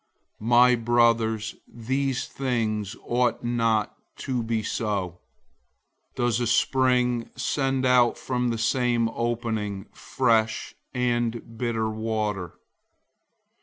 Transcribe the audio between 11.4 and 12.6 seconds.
bitter water?